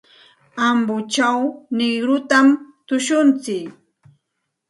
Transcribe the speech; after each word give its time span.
Ambochaw 0.67 1.39
Negritotami 1.77 2.53
tushuntsik. 2.87 3.67